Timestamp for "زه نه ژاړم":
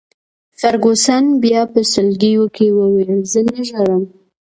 3.31-4.03